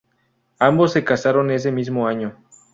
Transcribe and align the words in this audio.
Ambos 0.57 0.93
se 0.93 1.03
casaron 1.03 1.51
ese 1.51 1.71
mismo 1.71 2.07
año. 2.07 2.35